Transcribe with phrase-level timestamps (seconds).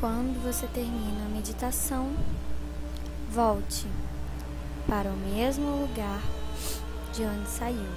[0.00, 2.12] quando você termina a meditação,
[3.30, 3.86] volte
[4.86, 6.20] para o mesmo lugar
[7.12, 7.88] de onde saiu,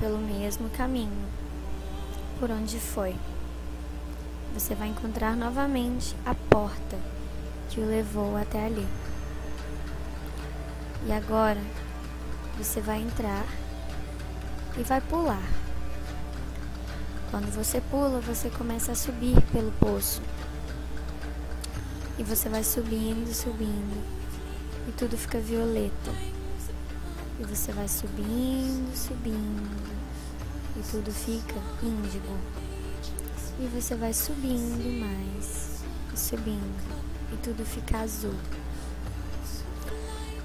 [0.00, 1.28] pelo mesmo caminho
[2.38, 3.14] por onde foi.
[4.54, 6.98] Você vai encontrar novamente a porta
[7.68, 8.86] que o levou até ali.
[11.06, 11.60] E agora
[12.56, 13.44] você vai entrar
[14.76, 15.42] e vai pular.
[17.30, 20.22] Quando você pula, você começa a subir pelo poço.
[22.18, 24.02] E você vai subindo, subindo.
[24.88, 26.10] E tudo fica violeta.
[27.38, 29.70] E você vai subindo, subindo.
[30.76, 32.36] E tudo fica índigo.
[33.60, 35.84] E você vai subindo mais.
[36.12, 37.04] E subindo.
[37.32, 38.34] E tudo fica azul.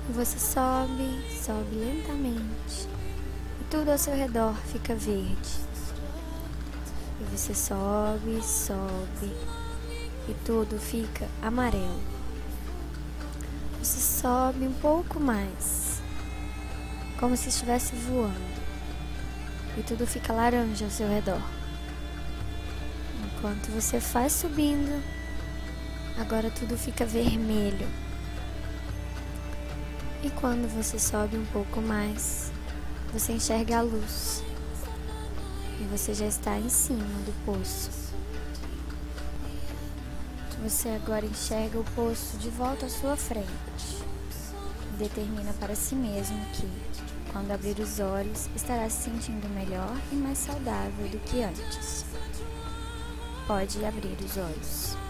[0.07, 2.87] E você sobe, sobe lentamente.
[3.61, 5.59] E tudo ao seu redor fica verde.
[7.19, 9.31] E você sobe, sobe.
[10.27, 12.02] E tudo fica amarelo.
[13.79, 16.02] Você sobe um pouco mais.
[17.19, 18.63] Como se estivesse voando.
[19.77, 21.41] E tudo fica laranja ao seu redor.
[23.25, 25.03] Enquanto você faz subindo,
[26.17, 27.89] agora tudo fica vermelho.
[30.23, 32.49] E quando você sobe um pouco mais,
[33.11, 34.41] você enxerga a luz.
[35.81, 38.12] E você já está em cima do poço.
[40.64, 44.02] Você agora enxerga o poço de volta à sua frente.
[44.97, 46.66] Determina para si mesmo que,
[47.33, 52.05] quando abrir os olhos, estará se sentindo melhor e mais saudável do que antes.
[53.45, 55.02] Pode abrir os olhos.